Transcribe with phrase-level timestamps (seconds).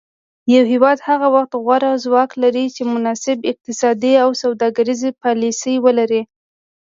[0.53, 6.21] یو هیواد هغه وخت غوره ځواک لري چې مناسب اقتصادي او سوداګریزې پالیسي ولري